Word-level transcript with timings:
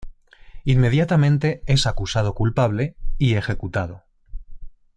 Inmediatamente 0.63 1.61
es 1.67 1.85
acusado 1.85 2.33
culpable 2.33 2.95
y 3.19 3.35
ejecutado. 3.35 4.03